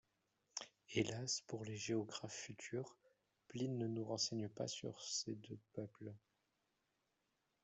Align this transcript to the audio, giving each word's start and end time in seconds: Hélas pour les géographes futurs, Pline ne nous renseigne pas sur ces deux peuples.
Hélas 0.89 1.43
pour 1.45 1.63
les 1.63 1.75
géographes 1.75 2.33
futurs, 2.33 2.97
Pline 3.49 3.77
ne 3.77 3.85
nous 3.85 4.03
renseigne 4.03 4.49
pas 4.49 4.67
sur 4.67 4.99
ces 4.99 5.35
deux 5.35 5.59
peuples. 5.73 6.11